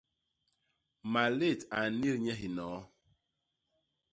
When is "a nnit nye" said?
1.79-2.33